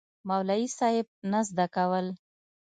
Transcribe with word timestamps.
مولوي 0.27 0.65
صېب 0.77 1.05
نه 1.31 1.39
زده 1.49 1.65
کول 1.75 2.05